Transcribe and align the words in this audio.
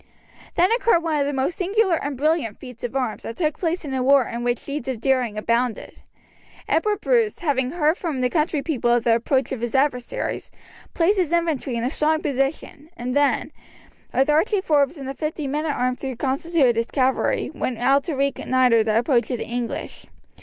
Then 0.55 0.71
occurred 0.71 1.03
one 1.03 1.19
of 1.19 1.27
the 1.27 1.31
most 1.31 1.55
singular 1.59 1.93
and 1.97 2.17
brilliant 2.17 2.57
feats 2.59 2.83
of 2.83 2.95
arms 2.95 3.21
that 3.21 3.37
took 3.37 3.59
place 3.59 3.85
in 3.85 3.93
a 3.93 4.01
war 4.01 4.27
in 4.27 4.43
which 4.43 4.65
deeds 4.65 4.87
of 4.87 4.99
daring 4.99 5.37
abounded. 5.37 6.01
Edward 6.67 7.01
Bruce 7.01 7.37
having 7.37 7.69
heard 7.69 7.95
from 7.99 8.21
the 8.21 8.29
country 8.31 8.63
people 8.63 8.91
of 8.91 9.03
the 9.03 9.13
approach 9.13 9.51
of 9.51 9.61
his 9.61 9.75
adversaries, 9.75 10.49
placed 10.95 11.19
his 11.19 11.31
infantry 11.31 11.75
in 11.75 11.83
a 11.83 11.89
strong 11.91 12.19
position, 12.19 12.89
and 12.97 13.15
then, 13.15 13.51
with 14.11 14.27
Archie 14.31 14.61
Forbes 14.61 14.97
and 14.97 15.07
the 15.07 15.13
fifty 15.13 15.45
men 15.45 15.67
at 15.67 15.75
arms 15.77 16.01
who 16.01 16.15
constituted 16.15 16.77
his 16.77 16.87
cavalry, 16.89 17.51
went 17.53 17.77
out 17.77 18.03
to 18.05 18.15
reconnoitre 18.15 18.83
the 18.83 18.97
approach 18.97 19.29
of 19.29 19.37
the 19.37 19.45
English. 19.45 20.07